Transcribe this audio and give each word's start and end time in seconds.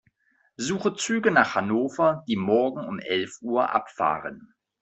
Suche 0.57 0.95
Züge 0.95 1.29
nach 1.29 1.53
Hannover, 1.53 2.23
die 2.27 2.35
morgen 2.35 2.87
um 2.87 2.97
elf 2.97 3.39
Uhr 3.43 3.69
abfahren. 3.69 4.55